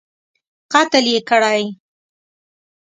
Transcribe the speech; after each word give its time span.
قتل 0.73 1.05
یې 1.13 1.19
کړی. 1.29 1.61